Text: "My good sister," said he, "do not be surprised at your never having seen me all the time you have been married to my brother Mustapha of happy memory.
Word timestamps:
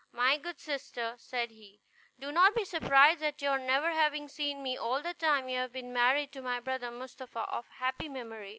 "My 0.13 0.37
good 0.39 0.59
sister," 0.59 1.13
said 1.19 1.51
he, 1.51 1.79
"do 2.19 2.31
not 2.31 2.55
be 2.55 2.65
surprised 2.65 3.21
at 3.21 3.39
your 3.39 3.59
never 3.59 3.91
having 3.91 4.27
seen 4.29 4.63
me 4.63 4.75
all 4.75 4.99
the 4.99 5.13
time 5.13 5.47
you 5.47 5.59
have 5.59 5.71
been 5.73 5.93
married 5.93 6.31
to 6.31 6.41
my 6.41 6.59
brother 6.59 6.89
Mustapha 6.89 7.41
of 7.41 7.67
happy 7.67 8.09
memory. 8.09 8.49